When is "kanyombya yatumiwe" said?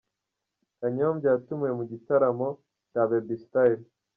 0.79-1.71